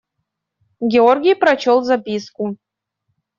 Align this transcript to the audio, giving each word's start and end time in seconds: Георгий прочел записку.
Георгий 0.81 1.35
прочел 1.35 1.83
записку. 1.83 2.57